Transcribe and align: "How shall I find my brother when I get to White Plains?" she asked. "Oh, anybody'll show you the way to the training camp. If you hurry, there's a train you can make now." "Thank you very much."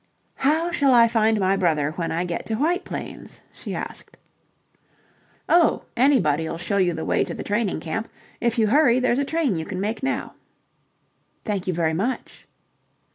"How 0.37 0.71
shall 0.71 0.93
I 0.95 1.07
find 1.07 1.39
my 1.39 1.55
brother 1.55 1.91
when 1.91 2.11
I 2.11 2.25
get 2.25 2.47
to 2.47 2.55
White 2.55 2.83
Plains?" 2.85 3.41
she 3.53 3.75
asked. 3.75 4.17
"Oh, 5.47 5.83
anybody'll 5.95 6.57
show 6.57 6.77
you 6.77 6.93
the 6.95 7.05
way 7.05 7.23
to 7.23 7.35
the 7.35 7.43
training 7.43 7.81
camp. 7.81 8.07
If 8.39 8.57
you 8.57 8.65
hurry, 8.65 8.97
there's 8.99 9.19
a 9.19 9.23
train 9.25 9.57
you 9.57 9.65
can 9.65 9.79
make 9.79 10.01
now." 10.01 10.33
"Thank 11.45 11.67
you 11.67 11.73
very 11.75 11.93
much." 11.93 12.47